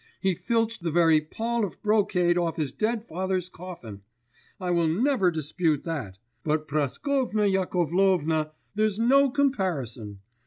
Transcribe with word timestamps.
He 0.19 0.33
filched 0.33 0.81
the 0.81 0.89
very 0.89 1.21
pall 1.21 1.63
of 1.63 1.79
brocade 1.83 2.35
off 2.35 2.55
his 2.55 2.71
dead 2.73 3.03
father's 3.03 3.49
coffin. 3.49 4.01
I 4.59 4.71
will 4.71 4.87
never 4.87 5.29
dispute 5.29 5.83
that; 5.83 6.17
but 6.43 6.67
Praskovya 6.67 7.45
Yakovlovna 7.45 8.49
there's 8.73 8.97
no 8.97 9.29
comparison! 9.29 10.21